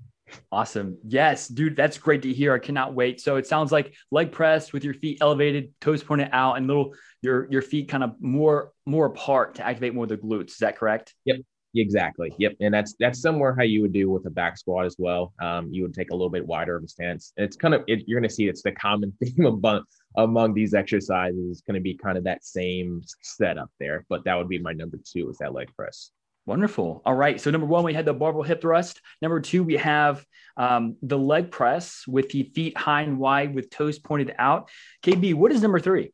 [0.51, 0.97] Awesome.
[1.07, 2.53] Yes, dude, that's great to hear.
[2.53, 3.21] I cannot wait.
[3.21, 6.93] So it sounds like leg press with your feet elevated, toes pointed out, and little
[7.21, 10.51] your your feet kind of more more apart to activate more of the glutes.
[10.51, 11.13] Is that correct?
[11.25, 11.37] Yep.
[11.75, 12.33] Exactly.
[12.37, 12.53] Yep.
[12.61, 15.33] And that's that's somewhere how you would do with a back squat as well.
[15.41, 17.33] Um, you would take a little bit wider of a stance.
[17.37, 19.83] It's kind of it, you're going to see it's the common theme among
[20.17, 24.05] among these exercises is going to be kind of that same setup there.
[24.09, 26.11] But that would be my number two is that leg press.
[26.47, 27.01] Wonderful.
[27.05, 27.41] All right.
[27.41, 29.01] So number one, we had the barbell hip thrust.
[29.21, 33.69] Number two, we have um, the leg press with the feet high and wide with
[33.69, 34.69] toes pointed out.
[35.03, 36.13] KB, what is number three?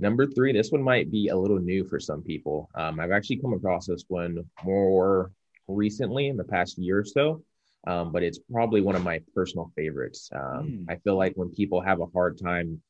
[0.00, 2.68] Number three, this one might be a little new for some people.
[2.74, 5.30] Um, I've actually come across this one more
[5.68, 7.44] recently in the past year or so,
[7.86, 10.28] um, but it's probably one of my personal favorites.
[10.34, 10.86] Mm.
[10.88, 12.82] I feel like when people have a hard time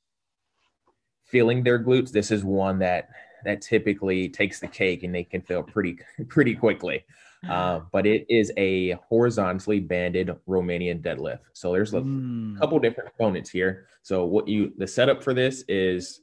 [1.27, 3.11] feeling their glutes, this is one that
[3.45, 5.99] that typically takes the cake and they can feel pretty
[6.29, 7.05] pretty quickly.
[7.49, 11.41] Uh, but it is a horizontally banded Romanian deadlift.
[11.55, 12.59] So there's a mm.
[12.59, 13.87] couple different components here.
[14.03, 16.21] So what you the setup for this is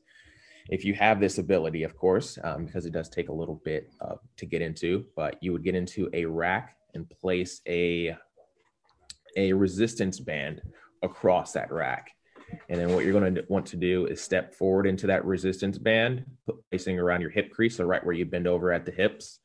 [0.70, 3.90] if you have this ability, of course, um, because it does take a little bit
[4.02, 8.16] uh, to get into, but you would get into a rack and place a
[9.36, 10.62] a resistance band
[11.02, 12.12] across that rack.
[12.70, 15.78] And then what you're going to want to do is step forward into that resistance
[15.78, 16.26] band,
[16.70, 19.40] placing around your hip crease, so right where you bend over at the hips.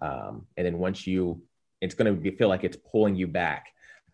[0.00, 1.42] Um, and then once you,
[1.80, 3.68] it's going to be, feel like it's pulling you back.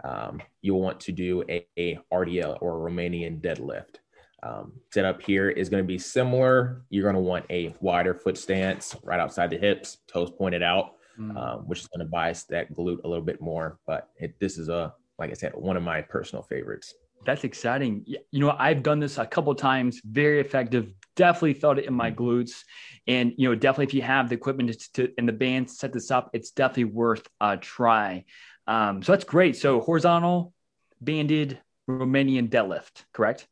[0.04, 3.96] Um, you'll want to do a, a RDL or a Romanian deadlift.
[4.42, 6.82] Um, setup here is going to be similar.
[6.90, 10.92] You're going to want a wider foot stance right outside the hips, toes pointed out,
[11.18, 11.36] mm.
[11.36, 13.78] um, which is going to bias that glute a little bit more.
[13.86, 16.94] But it, this is a, like I said, one of my personal favorites.
[17.24, 18.04] That's exciting.
[18.06, 20.92] You know, I've done this a couple times, very effective.
[21.16, 22.14] Definitely felt it in my mm.
[22.14, 22.62] glutes.
[23.06, 25.92] And, you know, definitely if you have the equipment to, and the band to set
[25.92, 28.24] this up, it's definitely worth a try.
[28.66, 29.56] Um, so that's great.
[29.56, 30.52] So horizontal,
[31.00, 33.46] banded Romanian deadlift, correct?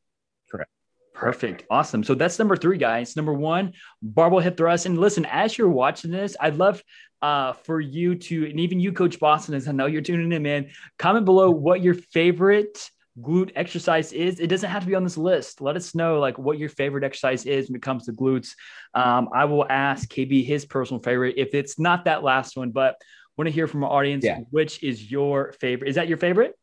[0.50, 0.70] Correct.
[1.14, 1.64] Perfect.
[1.70, 2.05] Awesome.
[2.05, 3.16] So that's number three, guys.
[3.16, 4.87] Number one, barbell hip thrust.
[4.87, 6.83] And listen, as you're watching this, I'd love
[7.22, 10.42] uh, for you to, and even you, Coach Boston, as I know you're tuning in,
[10.42, 14.40] man, comment below what your favorite glute exercise is.
[14.40, 15.61] It doesn't have to be on this list.
[15.61, 18.55] Let us know like what your favorite exercise is when it comes to glutes.
[18.94, 22.96] Um, I will ask KB his personal favorite if it's not that last one, but
[23.37, 24.24] want to hear from our audience.
[24.24, 24.40] Yeah.
[24.50, 25.88] Which is your favorite?
[25.88, 26.59] Is that your favorite?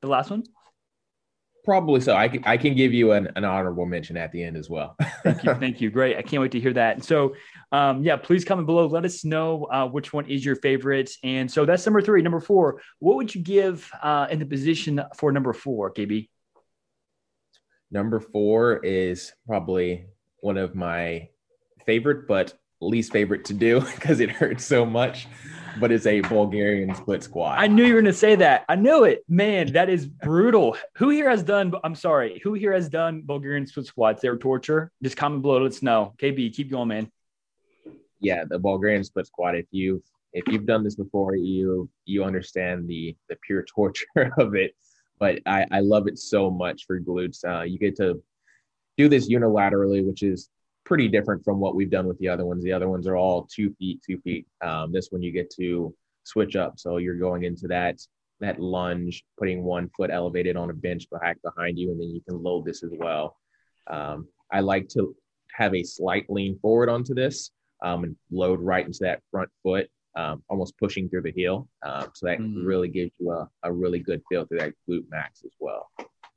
[0.00, 0.44] The last one?
[1.64, 2.16] Probably so.
[2.16, 4.96] I can, I can give you an, an honorable mention at the end as well.
[5.22, 5.54] thank you.
[5.54, 5.90] Thank you.
[5.90, 6.16] Great.
[6.16, 7.04] I can't wait to hear that.
[7.04, 7.34] So,
[7.70, 8.86] um, yeah, please comment below.
[8.86, 11.12] Let us know uh, which one is your favorite.
[11.22, 12.20] And so that's number three.
[12.20, 16.28] Number four, what would you give uh, in the position for number four, KB?
[17.92, 20.06] Number four is probably
[20.40, 21.28] one of my
[21.86, 25.28] favorite, but least favorite to do because it hurts so much
[25.80, 27.58] but it's a Bulgarian split squat.
[27.58, 28.64] I knew you were going to say that.
[28.68, 29.24] I knew it.
[29.28, 30.76] Man, that is brutal.
[30.96, 34.22] who here has done, I'm sorry, who here has done Bulgarian split squats?
[34.22, 34.90] They're torture.
[35.02, 35.62] Just comment below.
[35.62, 36.14] Let's know.
[36.18, 37.10] KB, keep going, man.
[38.20, 39.56] Yeah, the Bulgarian split squat.
[39.56, 44.54] If you if you've done this before, you you understand the the pure torture of
[44.54, 44.74] it.
[45.18, 47.44] But I, I love it so much for glutes.
[47.44, 48.22] Uh, you get to
[48.96, 50.48] do this unilaterally, which is
[50.84, 52.64] pretty different from what we've done with the other ones.
[52.64, 54.46] The other ones are all two feet, two feet.
[54.62, 56.78] Um, this one you get to switch up.
[56.78, 58.00] So you're going into that
[58.40, 62.20] that lunge, putting one foot elevated on a bench back behind you, and then you
[62.28, 63.36] can load this as well.
[63.86, 65.14] Um, I like to
[65.54, 69.88] have a slight lean forward onto this um, and load right into that front foot,
[70.16, 71.68] um, almost pushing through the heel.
[71.84, 72.66] Um, so that mm.
[72.66, 75.88] really gives you a, a really good feel through that glute max as well.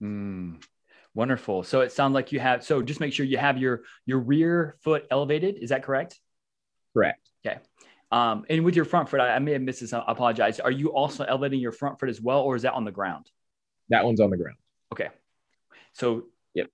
[0.01, 0.61] Mm.
[1.15, 1.63] Wonderful.
[1.63, 2.63] So it sounds like you have.
[2.63, 5.55] So just make sure you have your your rear foot elevated.
[5.55, 6.19] Is that correct?
[6.93, 7.29] Correct.
[7.45, 7.57] Okay.
[8.11, 9.93] Um, and with your front foot, I, I may have missed this.
[9.93, 10.59] I apologize.
[10.59, 13.31] Are you also elevating your front foot as well, or is that on the ground?
[13.89, 14.57] That one's on the ground.
[14.91, 15.07] Okay.
[15.93, 16.69] So yep.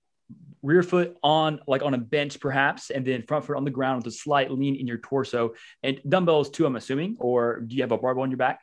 [0.60, 3.98] rear foot on like on a bench perhaps, and then front foot on the ground
[3.98, 6.66] with a slight lean in your torso and dumbbells too.
[6.66, 8.60] I'm assuming, or do you have a barbell on your back?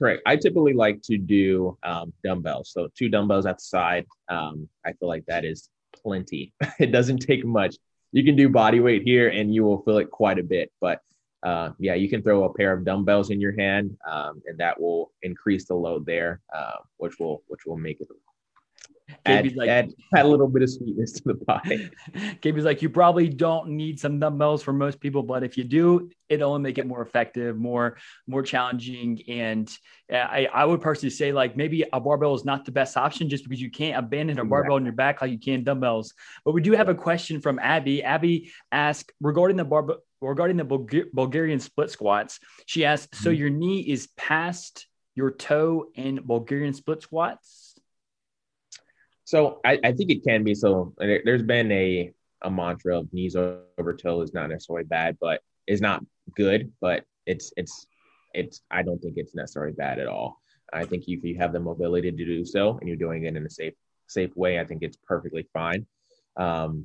[0.00, 0.22] Correct.
[0.24, 2.70] I typically like to do um, dumbbells.
[2.72, 4.06] So two dumbbells at the side.
[4.30, 6.54] Um, I feel like that is plenty.
[6.78, 7.76] it doesn't take much.
[8.12, 10.72] You can do body weight here and you will feel it quite a bit.
[10.80, 11.00] But
[11.42, 14.80] uh, yeah, you can throw a pair of dumbbells in your hand um, and that
[14.80, 18.08] will increase the load there, uh, which will which will make it
[19.26, 21.90] add, like, add, add a little bit of sweetness to the pie.
[22.40, 26.10] Gaby's like, you probably don't need some dumbbells for most people, but if you do,
[26.28, 29.22] it'll only make it more effective, more more challenging.
[29.28, 29.70] And
[30.10, 33.44] I, I would personally say like maybe a barbell is not the best option just
[33.44, 36.14] because you can't abandon a barbell in your back like you can dumbbells.
[36.44, 38.02] But we do have a question from Abby.
[38.02, 42.40] Abby asked regarding the barbell regarding the Bulg- Bulgarian split squats.
[42.66, 43.24] She asked, mm-hmm.
[43.24, 47.69] so your knee is past your toe in Bulgarian split squats?
[49.30, 50.56] So I, I think it can be.
[50.56, 52.12] So there's been a
[52.42, 57.04] a mantra of knees over toe is not necessarily bad, but is not good, but
[57.26, 57.86] it's it's
[58.34, 60.40] it's I don't think it's necessarily bad at all.
[60.72, 63.46] I think if you have the mobility to do so and you're doing it in
[63.46, 63.74] a safe
[64.08, 65.86] safe way, I think it's perfectly fine.
[66.36, 66.84] Um,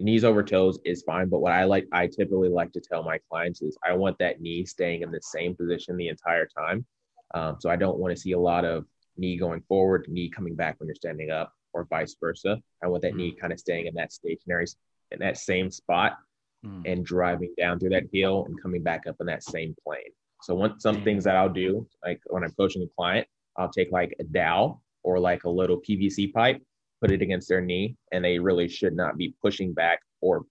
[0.00, 3.18] knees over toes is fine, but what I like I typically like to tell my
[3.30, 6.86] clients is I want that knee staying in the same position the entire time.
[7.34, 8.84] Um, so I don't want to see a lot of
[9.16, 12.58] knee going forward, knee coming back when you're standing up or vice versa.
[12.82, 13.16] I want that mm.
[13.16, 14.66] knee kind of staying in that stationary,
[15.10, 16.16] in that same spot
[16.64, 16.82] mm.
[16.90, 20.12] and driving down through that heel and coming back up in that same plane.
[20.42, 21.04] So one, some mm.
[21.04, 24.82] things that I'll do, like when I'm coaching a client, I'll take like a dowel
[25.02, 26.62] or like a little PVC pipe,
[27.00, 30.44] put it against their knee, and they really should not be pushing back or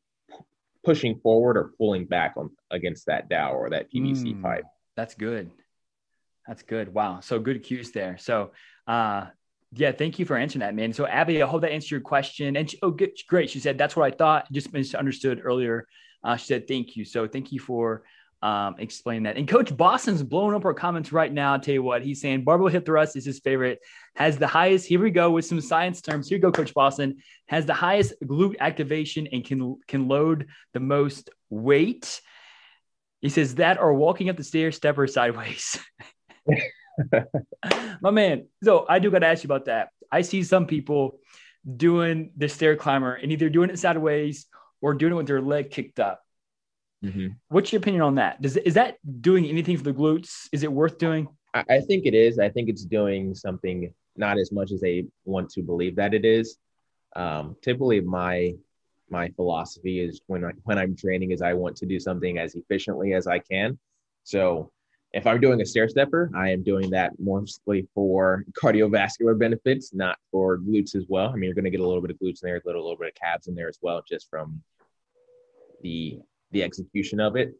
[0.83, 4.41] pushing forward or pulling back on against that dowel or that PVC mm.
[4.41, 4.65] pipe.
[4.95, 5.49] That's good.
[6.47, 6.93] That's good.
[6.93, 7.21] Wow.
[7.21, 8.17] So good cues there.
[8.17, 8.51] So
[8.85, 9.27] uh,
[9.75, 10.93] yeah, thank you for answering that, man.
[10.93, 12.55] So Abby, I hope that answered your question.
[12.55, 13.49] And she, oh, good, great.
[13.49, 14.51] She said that's what I thought.
[14.51, 15.87] Just misunderstood earlier.
[16.23, 17.05] Uh, she said thank you.
[17.05, 18.03] So thank you for
[18.41, 19.37] um, explaining that.
[19.37, 21.53] And Coach Boston's blowing up our comments right now.
[21.53, 22.43] I'll tell you what he's saying.
[22.43, 23.79] Barbell hip thrust is his favorite.
[24.15, 24.85] Has the highest.
[24.85, 26.27] Here we go with some science terms.
[26.27, 27.17] Here we go, Coach Boston.
[27.47, 32.21] Has the highest glute activation and can can load the most weight.
[33.21, 35.79] He says that or walking up the stairs, stepper sideways.
[38.01, 38.47] My man.
[38.63, 39.89] So I do got to ask you about that.
[40.11, 41.19] I see some people
[41.77, 44.47] doing the stair climber and either doing it sideways
[44.81, 46.21] or doing it with their leg kicked up.
[47.03, 47.27] Mm-hmm.
[47.49, 48.41] What's your opinion on that?
[48.41, 50.47] Does is that doing anything for the glutes?
[50.51, 51.27] Is it worth doing?
[51.53, 52.39] I, I think it is.
[52.39, 56.25] I think it's doing something not as much as they want to believe that it
[56.25, 56.57] is.
[57.15, 58.53] Um, typically, my
[59.09, 62.55] my philosophy is when I, when I'm training is I want to do something as
[62.55, 63.77] efficiently as I can.
[64.23, 64.71] So
[65.13, 70.17] if I'm doing a stair stepper, I am doing that mostly for cardiovascular benefits, not
[70.31, 71.29] for glutes as well.
[71.29, 72.81] I mean, you're going to get a little bit of glutes in there, a little,
[72.81, 74.61] little bit of calves in there as well, just from
[75.81, 76.19] the
[76.51, 77.53] the execution of it.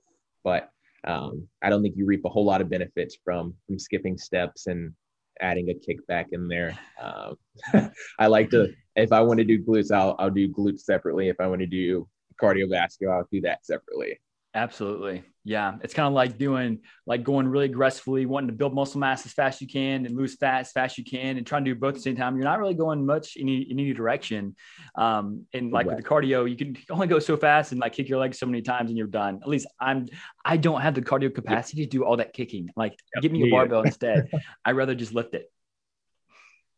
[0.43, 0.69] But
[1.03, 4.65] um, I don't think you reap a whole lot of benefits from from skipping steps
[4.65, 4.93] and
[5.39, 6.77] adding a kickback in there.
[6.99, 7.37] Um,
[8.19, 11.29] I like to, if I want to do glutes, I'll I'll do glutes separately.
[11.29, 12.07] If I want to do
[12.41, 14.19] cardiovascular, I'll do that separately.
[14.55, 15.23] Absolutely.
[15.43, 15.77] Yeah.
[15.81, 19.33] It's kind of like doing, like going really aggressively, wanting to build muscle mass as
[19.33, 21.73] fast as you can and lose fat as fast as you can and trying to
[21.73, 22.35] do both at the same time.
[22.35, 24.55] You're not really going much in any, in any direction.
[24.95, 25.95] Um, and like right.
[25.95, 28.45] with the cardio, you can only go so fast and like kick your legs so
[28.45, 29.39] many times and you're done.
[29.41, 30.07] At least I'm,
[30.45, 31.89] I don't have the cardio capacity yep.
[31.89, 32.69] to do all that kicking.
[32.75, 33.23] Like yep.
[33.23, 34.29] give me a barbell instead.
[34.65, 35.51] I'd rather just lift it.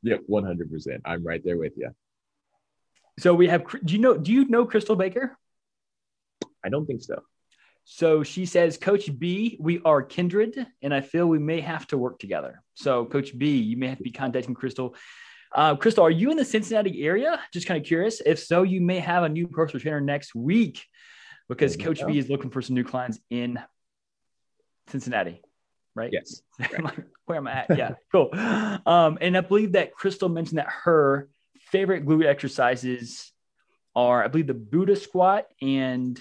[0.03, 0.21] Yep.
[0.29, 1.01] 100%.
[1.03, 1.89] I'm right there with you.
[3.19, 5.37] So we have, do you know, do you know Crystal Baker?
[6.63, 7.21] I don't think so.
[7.85, 11.99] So she says, Coach B, we are kindred, and I feel we may have to
[11.99, 12.63] work together.
[12.73, 14.95] So, Coach B, you may have to be contacting Crystal.
[15.53, 17.39] Uh, Crystal, are you in the Cincinnati area?
[17.53, 18.21] Just kind of curious.
[18.25, 20.83] If so, you may have a new personal trainer next week
[21.47, 22.07] because Coach go.
[22.07, 23.59] B is looking for some new clients in
[24.87, 25.41] Cincinnati,
[25.93, 26.11] right?
[26.11, 26.41] Yes.
[27.25, 27.77] Where am I at?
[27.77, 28.29] Yeah, cool.
[28.33, 31.29] Um, and I believe that Crystal mentioned that her
[31.69, 33.31] favorite glute exercises
[33.95, 36.19] are, I believe, the Buddha squat and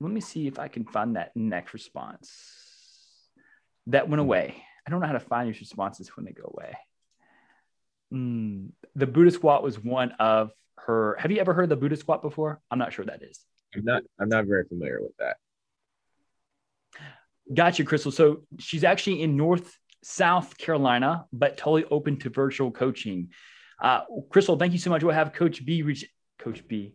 [0.00, 2.30] let me see if I can find that next response.
[3.88, 4.62] That went away.
[4.86, 6.76] I don't know how to find these responses when they go away.
[8.12, 11.16] Mm, the Buddha squat was one of her.
[11.18, 12.60] Have you ever heard the Buddha squat before?
[12.70, 13.40] I'm not sure that is.
[13.74, 14.02] I'm not.
[14.18, 15.36] I'm not very familiar with that.
[17.52, 18.12] Gotcha, Crystal.
[18.12, 23.30] So she's actually in North South Carolina, but totally open to virtual coaching.
[23.82, 25.02] Uh, Crystal, thank you so much.
[25.02, 26.06] We'll have Coach B reach
[26.38, 26.94] Coach B.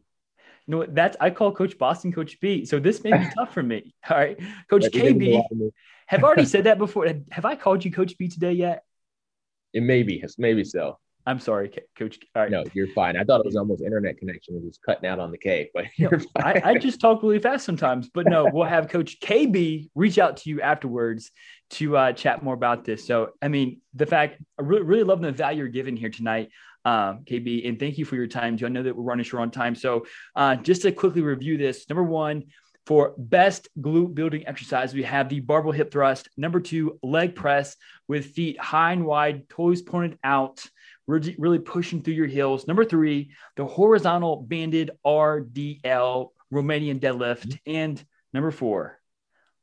[0.68, 2.66] You know that's I call Coach Boston Coach B.
[2.66, 3.94] So this may be tough for me.
[4.10, 5.44] All right, Coach KB.
[6.08, 7.08] Have already said that before.
[7.32, 8.84] Have I called you Coach B today yet?
[9.74, 10.24] It may be.
[10.38, 10.98] Maybe so.
[11.26, 12.20] I'm sorry, Coach.
[12.36, 12.52] All right.
[12.52, 13.16] No, you're fine.
[13.16, 14.56] I thought it was almost internet connection.
[14.58, 16.62] It was cutting out on the K, but you're fine.
[16.64, 18.10] I, I, just talk really fast sometimes.
[18.10, 21.32] But no, we'll have Coach KB reach out to you afterwards
[21.72, 23.08] to uh, chat more about this.
[23.08, 26.50] So, I mean, the fact I really, really love the value you're giving here tonight,
[26.86, 28.58] um, KB, and thank you for your time.
[28.58, 28.66] Too.
[28.66, 29.76] I know that we're running short on time.
[29.76, 32.46] So, uh, just to quickly review this, number one,
[32.86, 36.30] for best glute building exercise, we have the barbell hip thrust.
[36.36, 40.66] Number two, leg press with feet high and wide, toes pointed out
[41.08, 42.68] really, really pushing through your heels.
[42.68, 47.48] Number three, the horizontal banded RDL Romanian deadlift.
[47.48, 47.72] Mm-hmm.
[47.72, 49.00] And number four,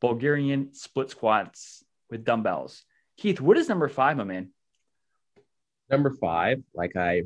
[0.00, 2.84] Bulgarian split squats with dumbbells.
[3.18, 4.50] Keith, what is number five, my man?
[5.90, 7.22] Number five, like I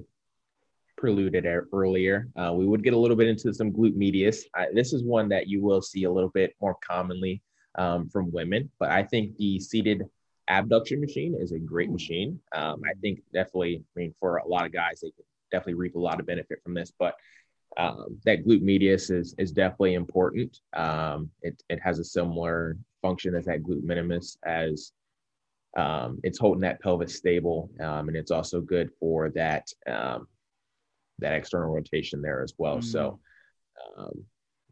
[0.97, 4.45] preluded earlier, uh, we would get a little bit into some glute medius.
[4.55, 7.43] I, this is one that you will see a little bit more commonly
[7.75, 10.05] um, from women, but I think the seated
[10.49, 12.41] abduction machine is a great machine.
[12.55, 15.97] Um, I think definitely, I mean, for a lot of guys, they could definitely reap
[15.97, 17.17] a lot of benefit from this, but
[17.77, 20.61] um, that glute medius is, is definitely important.
[20.75, 24.93] Um, it, it has a similar function as that glute minimus as
[25.77, 27.71] um, it's holding that pelvis stable.
[27.81, 30.29] Um, and it's also good for that, um,
[31.19, 32.79] that external rotation there as well.
[32.79, 32.85] Mm.
[32.85, 33.21] So,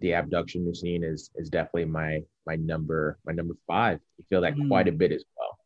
[0.00, 4.00] the abduction machine is is definitely my my number my number five.
[4.18, 4.68] You feel that mm.
[4.68, 5.58] quite a bit as well.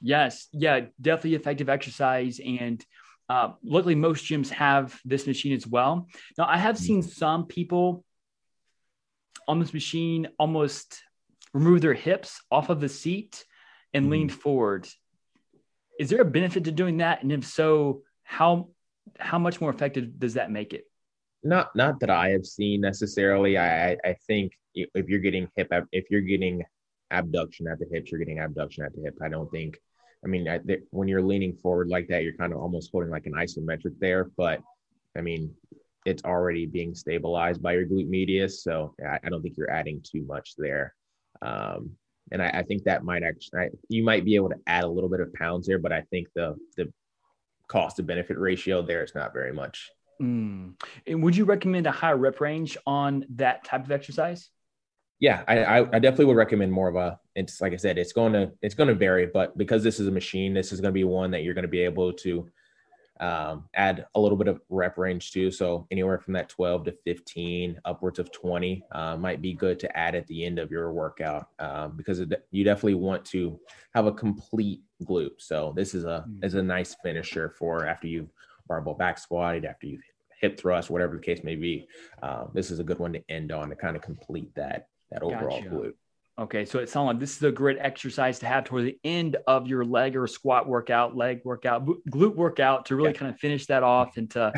[0.00, 2.40] Yes, yeah, definitely effective exercise.
[2.44, 2.84] And
[3.28, 6.08] uh, luckily, most gyms have this machine as well.
[6.38, 7.10] Now, I have seen mm-hmm.
[7.10, 8.04] some people
[9.46, 11.02] on this machine almost
[11.52, 13.44] remove their hips off of the seat
[13.94, 14.10] and mm.
[14.10, 14.88] lean forward.
[15.98, 17.22] Is there a benefit to doing that?
[17.22, 18.70] And if so, how
[19.18, 20.84] how much more effective does that make it?
[21.42, 23.58] Not not that I have seen necessarily.
[23.58, 26.62] I I think if you're getting hip if you're getting
[27.10, 29.16] abduction at the hips, you're getting abduction at the hip.
[29.22, 29.78] I don't think
[30.24, 33.26] I mean, I, when you're leaning forward like that, you're kind of almost holding like
[33.26, 34.30] an isometric there.
[34.36, 34.60] But
[35.16, 35.54] I mean,
[36.04, 40.02] it's already being stabilized by your glute medius, so I, I don't think you're adding
[40.02, 40.94] too much there.
[41.42, 41.92] Um,
[42.30, 44.88] and I, I, think that might actually I, you might be able to add a
[44.88, 46.92] little bit of pounds there, but I think the the
[47.68, 49.90] cost to benefit ratio there is not very much.
[50.20, 50.74] Mm.
[51.06, 54.50] And would you recommend a higher rep range on that type of exercise?
[55.20, 57.20] yeah, I, I definitely would recommend more of a.
[57.36, 60.08] It's like I said, it's going to it's going to vary, but because this is
[60.08, 62.48] a machine, this is going to be one that you're going to be able to
[63.20, 65.50] um, add a little bit of rep range too.
[65.50, 69.96] So anywhere from that 12 to 15, upwards of 20, uh, might be good to
[69.96, 73.60] add at the end of your workout um, because it, you definitely want to
[73.94, 75.38] have a complete glute.
[75.38, 76.44] So this is a mm.
[76.44, 78.30] is a nice finisher for after you've
[78.66, 80.02] barbell back squatted, after you've
[80.40, 81.86] hip thrust, whatever the case may be.
[82.22, 85.22] Uh, this is a good one to end on to kind of complete that that
[85.22, 85.74] overall gotcha.
[85.74, 85.94] glute.
[86.40, 89.36] Okay, so it sounds like this is a great exercise to have toward the end
[89.46, 93.18] of your leg or squat workout, leg workout, glute workout to really yeah.
[93.18, 94.50] kind of finish that off and to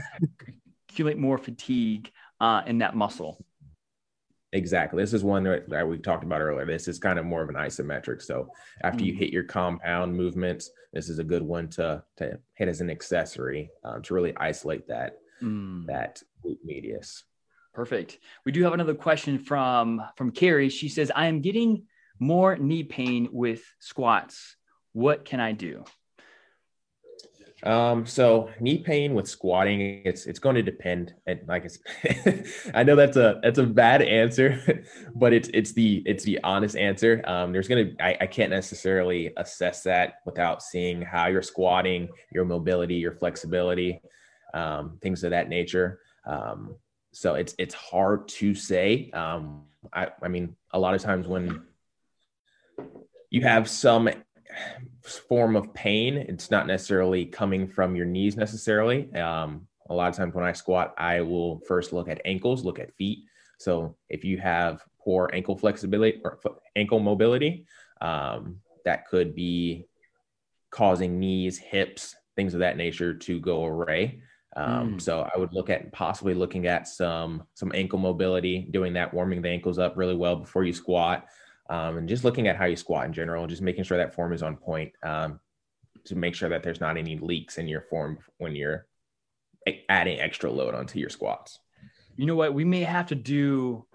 [0.88, 3.44] accumulate more fatigue uh, in that muscle.
[4.52, 5.02] Exactly.
[5.02, 6.66] This is one that we talked about earlier.
[6.66, 8.22] This is kind of more of an isometric.
[8.22, 8.48] So
[8.84, 12.82] after you hit your compound movements, this is a good one to to hit as
[12.82, 15.86] an accessory um, to really isolate that mm.
[15.86, 17.24] that glute medius.
[17.74, 18.18] Perfect.
[18.44, 20.68] We do have another question from from Carrie.
[20.68, 21.84] She says, "I am getting
[22.18, 24.56] more knee pain with squats.
[24.92, 25.84] What can I do?"
[27.64, 31.14] Um, so knee pain with squatting, it's it's going to depend.
[31.26, 31.70] And like
[32.74, 36.76] I know that's a that's a bad answer, but it's it's the it's the honest
[36.76, 37.22] answer.
[37.24, 42.44] Um, there's gonna I, I can't necessarily assess that without seeing how you're squatting, your
[42.44, 44.02] mobility, your flexibility,
[44.54, 46.00] um, things of that nature.
[46.26, 46.74] Um,
[47.12, 49.10] so it's it's hard to say.
[49.12, 51.62] Um, I, I mean, a lot of times when
[53.30, 54.08] you have some
[55.28, 59.12] form of pain, it's not necessarily coming from your knees necessarily.
[59.14, 62.78] Um, a lot of times when I squat, I will first look at ankles, look
[62.78, 63.24] at feet.
[63.58, 66.38] So if you have poor ankle flexibility or
[66.76, 67.66] ankle mobility,
[68.00, 69.86] um, that could be
[70.70, 74.20] causing knees, hips, things of that nature to go awry.
[74.56, 75.00] Um, mm.
[75.00, 79.42] So I would look at possibly looking at some some ankle mobility, doing that, warming
[79.42, 81.26] the ankles up really well before you squat,
[81.70, 84.32] um, and just looking at how you squat in general, just making sure that form
[84.32, 85.40] is on point um,
[86.04, 88.86] to make sure that there's not any leaks in your form when you're
[89.88, 91.58] adding extra load onto your squats.
[92.16, 92.52] You know what?
[92.52, 93.86] We may have to do.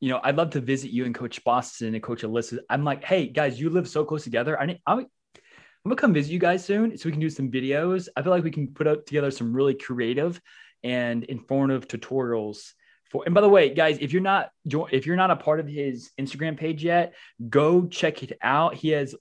[0.00, 2.58] You know, I'd love to visit you and Coach Boston and Coach Alyssa.
[2.68, 4.60] I'm like, hey guys, you live so close together.
[4.60, 5.06] I I'm
[5.86, 8.08] I'm gonna come visit you guys soon so we can do some videos.
[8.16, 10.40] I feel like we can put out together some really creative
[10.82, 12.72] and informative tutorials
[13.08, 13.22] for.
[13.24, 14.50] And by the way, guys, if you're not
[14.90, 17.14] if you're not a part of his Instagram page yet,
[17.48, 18.74] go check it out.
[18.74, 19.14] He has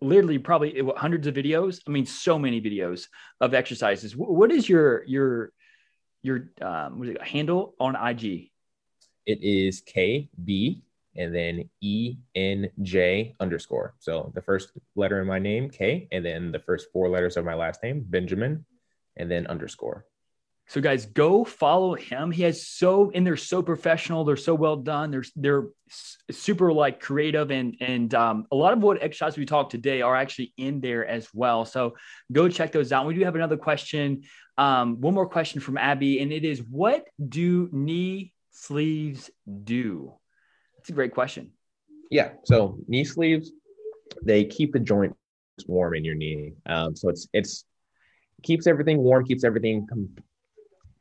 [0.00, 1.78] literally probably hundreds of videos.
[1.86, 3.04] I mean, so many videos
[3.40, 4.16] of exercises.
[4.16, 5.52] What is your your
[6.24, 8.50] your um, handle on IG?
[9.26, 10.82] It is KB
[11.18, 13.94] and then E N J underscore.
[13.98, 17.44] So the first letter in my name, K, and then the first four letters of
[17.44, 18.64] my last name, Benjamin,
[19.16, 20.06] and then underscore.
[20.70, 22.30] So guys, go follow him.
[22.30, 24.24] He has so and they're so professional.
[24.24, 25.10] They're so well done.
[25.10, 25.68] They're they're
[26.30, 30.14] super like creative and and um, a lot of what exercises we talked today are
[30.14, 31.64] actually in there as well.
[31.64, 31.96] So
[32.30, 33.06] go check those out.
[33.06, 34.24] We do have another question.
[34.58, 39.30] Um, one more question from Abby, and it is, what do knee sleeves
[39.64, 40.12] do?
[40.88, 41.50] It's a great question.
[42.10, 42.30] Yeah.
[42.44, 43.52] So knee sleeves,
[44.22, 45.14] they keep the joint
[45.66, 46.54] warm in your knee.
[46.64, 47.66] Um, so it's it's
[48.42, 50.16] keeps everything warm, keeps everything com-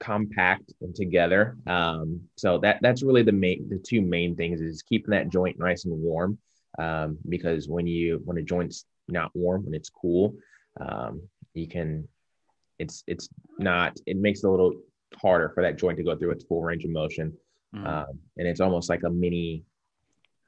[0.02, 1.56] compact and together.
[1.68, 5.58] Um, so that that's really the main the two main things is keeping that joint
[5.58, 6.38] nice and warm.
[6.78, 10.36] Um, because when you when a joint's not warm when it's cool,
[10.82, 11.22] um,
[11.54, 12.10] you can
[12.78, 14.74] it's it's not it makes it a little
[15.16, 17.38] harder for that joint to go through its full range of motion.
[17.74, 17.88] Mm.
[17.88, 19.64] Um, and it's almost like a mini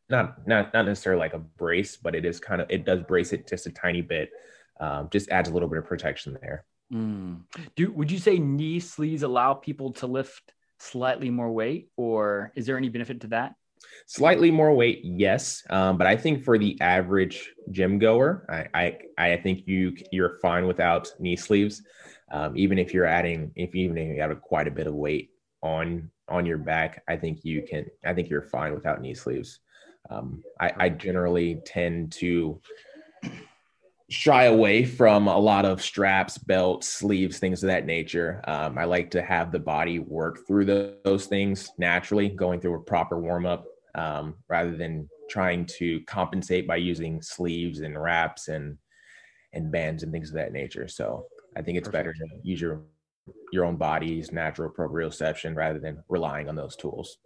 [0.09, 3.33] not not not necessarily like a brace, but it is kind of it does brace
[3.33, 4.31] it just a tiny bit.
[4.79, 6.65] Um, just adds a little bit of protection there.
[6.91, 7.41] Mm.
[7.75, 12.65] Do would you say knee sleeves allow people to lift slightly more weight, or is
[12.65, 13.55] there any benefit to that?
[14.07, 19.31] Slightly more weight, yes, um, but I think for the average gym goer, I I,
[19.31, 21.83] I think you you're fine without knee sleeves,
[22.31, 25.31] um, even if you're adding if even if you have quite a bit of weight
[25.61, 27.03] on on your back.
[27.07, 27.85] I think you can.
[28.05, 29.59] I think you're fine without knee sleeves.
[30.09, 32.59] Um, I, I generally tend to
[34.09, 38.41] shy away from a lot of straps, belts, sleeves, things of that nature.
[38.47, 42.75] Um, I like to have the body work through the, those things naturally, going through
[42.75, 48.47] a proper warm up um, rather than trying to compensate by using sleeves and wraps
[48.47, 48.77] and
[49.53, 50.87] and bands and things of that nature.
[50.87, 51.25] So
[51.57, 52.81] I think it's better to use your
[53.51, 57.17] your own body's natural proprioception rather than relying on those tools.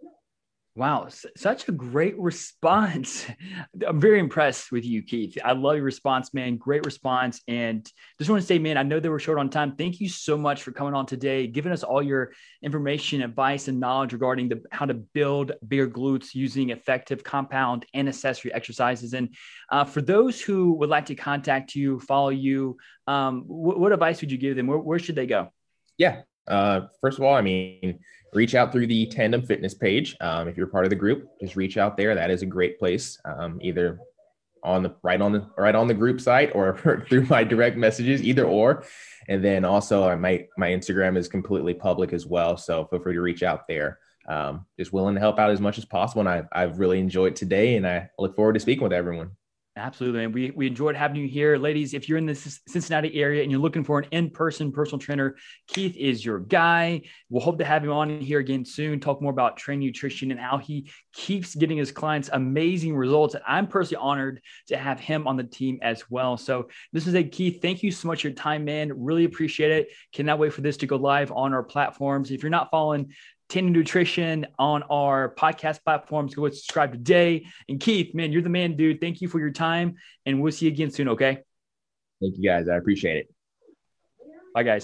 [0.76, 1.06] Wow,
[1.36, 3.26] such a great response.
[3.86, 5.38] I'm very impressed with you, Keith.
[5.44, 6.56] I love your response, man.
[6.56, 7.40] Great response.
[7.46, 9.76] And just want to say, man, I know they were short on time.
[9.76, 13.78] Thank you so much for coming on today, giving us all your information, advice, and
[13.78, 19.14] knowledge regarding the, how to build bigger glutes using effective compound and accessory exercises.
[19.14, 19.32] And
[19.70, 24.20] uh, for those who would like to contact you, follow you, um, what, what advice
[24.22, 24.66] would you give them?
[24.66, 25.52] Where, where should they go?
[25.98, 26.22] Yeah.
[26.48, 27.98] Uh, first of all, I mean,
[28.32, 30.16] reach out through the Tandem Fitness page.
[30.20, 32.14] Um, if you're part of the group, just reach out there.
[32.14, 33.18] That is a great place.
[33.24, 33.98] Um, either
[34.62, 38.22] on the right on the right on the group site or through my direct messages,
[38.22, 38.84] either or.
[39.28, 43.14] And then also, uh, my my Instagram is completely public as well, so feel free
[43.14, 43.98] to reach out there.
[44.26, 47.36] Um, just willing to help out as much as possible, and I, I've really enjoyed
[47.36, 49.32] today, and I look forward to speaking with everyone.
[49.76, 50.22] Absolutely.
[50.22, 51.56] And we, we enjoyed having you here.
[51.56, 55.00] Ladies, if you're in the Cincinnati area and you're looking for an in person personal
[55.00, 55.34] trainer,
[55.66, 57.02] Keith is your guy.
[57.28, 60.38] We'll hope to have him on here again soon, talk more about training nutrition and
[60.38, 63.34] how he keeps getting his clients amazing results.
[63.44, 66.36] I'm personally honored to have him on the team as well.
[66.36, 67.60] So, this is a Keith.
[67.60, 68.92] Thank you so much for your time, man.
[68.94, 69.88] Really appreciate it.
[70.12, 72.30] Cannot wait for this to go live on our platforms.
[72.30, 73.12] If you're not following
[73.48, 76.34] Tandem Nutrition on our podcast platforms.
[76.34, 77.46] Go subscribe today.
[77.68, 79.00] And Keith, man, you're the man, dude.
[79.00, 79.96] Thank you for your time.
[80.26, 81.38] And we'll see you again soon, okay?
[82.20, 82.68] Thank you guys.
[82.68, 83.34] I appreciate it.
[84.54, 84.83] Bye, guys.